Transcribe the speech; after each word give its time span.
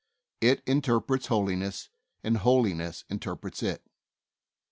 It 0.41 0.63
interprets 0.65 1.27
holiness, 1.27 1.91
and 2.23 2.37
holiness 2.37 3.05
interprets 3.07 3.61
it. 3.61 3.85